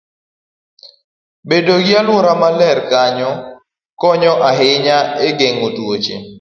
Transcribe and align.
Bedo 1.49 1.73
gi 1.85 1.93
alwora 2.01 2.33
maler 2.41 2.77
konyo 4.01 4.33
ahinya 4.49 4.97
e 5.27 5.27
geng'o 5.39 5.69
tuoche. 5.75 6.15